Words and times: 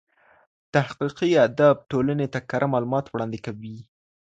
تحقیقي 0.73 1.29
ادب 1.47 1.75
ټولني 1.91 2.27
ته 2.33 2.39
کره 2.49 2.67
معلومات 2.73 3.05
وړاندي 3.09 3.39
کوي. 3.45 3.77